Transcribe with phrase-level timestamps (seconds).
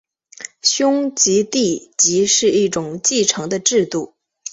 [0.63, 4.15] 兄终弟及是一种继承的制度。